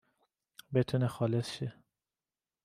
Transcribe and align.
بتونه 0.73 1.07
خالص 1.07 1.49
شه 1.51 1.75